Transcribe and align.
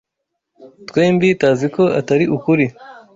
Twembi 0.87 1.27
taziko 1.41 1.83
atari 1.99 2.25
ukuri. 2.35 2.65